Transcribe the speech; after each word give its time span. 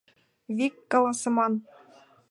Вик 0.55 0.75
каласыман. 0.91 1.53